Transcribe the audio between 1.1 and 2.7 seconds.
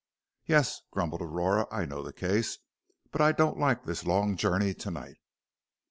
Aurora, "I know the case.